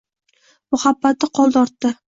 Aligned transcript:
Muhabbati 0.77 1.31
qoldi 1.41 1.65
ortda. 1.67 1.99